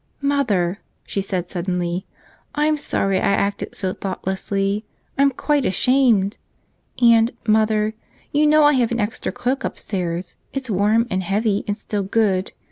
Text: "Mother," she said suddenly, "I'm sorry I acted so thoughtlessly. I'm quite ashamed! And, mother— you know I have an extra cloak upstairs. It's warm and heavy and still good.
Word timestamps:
"Mother," 0.23 0.79
she 1.05 1.21
said 1.21 1.51
suddenly, 1.51 2.07
"I'm 2.55 2.75
sorry 2.75 3.17
I 3.17 3.21
acted 3.21 3.75
so 3.75 3.93
thoughtlessly. 3.93 4.83
I'm 5.15 5.29
quite 5.29 5.63
ashamed! 5.63 6.37
And, 6.99 7.29
mother— 7.47 7.93
you 8.33 8.47
know 8.47 8.63
I 8.63 8.73
have 8.73 8.91
an 8.91 8.99
extra 8.99 9.31
cloak 9.31 9.63
upstairs. 9.63 10.37
It's 10.53 10.71
warm 10.71 11.05
and 11.11 11.21
heavy 11.21 11.63
and 11.67 11.77
still 11.77 12.01
good. 12.01 12.51